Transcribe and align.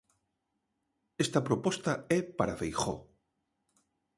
Esta 1.23 1.39
proposta 1.47 1.91
é 2.17 2.19
para 2.37 2.57
Feijóo. 2.59 2.99